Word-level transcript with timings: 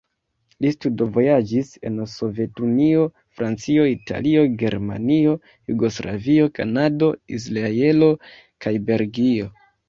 Li 0.65 0.69
studvojaĝis 0.75 1.67
en 1.89 1.99
Sovetunio, 2.13 3.03
Francio, 3.41 3.83
Italio, 3.91 4.45
Germanio, 4.63 5.35
Jugoslavio, 5.73 6.49
Kanado, 6.57 7.11
Izraelo 7.39 8.11
kaj 8.67 8.75
Belgio. 8.91 9.53